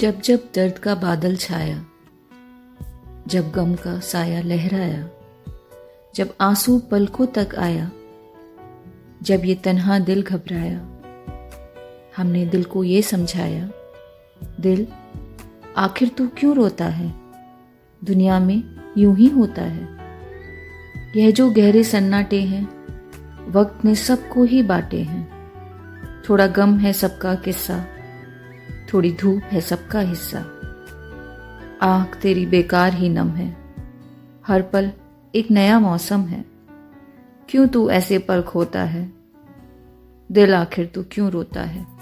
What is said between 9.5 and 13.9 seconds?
तन्हा दिल घबराया, हमने दिल को ये समझाया,